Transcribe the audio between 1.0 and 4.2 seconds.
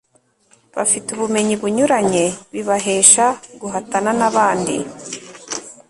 ubumenyi bunyuranye bibahesha guhatana